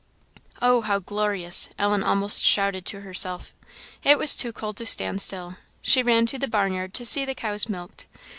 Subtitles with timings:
[0.63, 3.53] "Oh, how glorious!" Ellen almost shouted to herself.
[4.03, 7.35] It was too cold to stand still; she ran to the barnyard to see the
[7.35, 8.07] cows milked.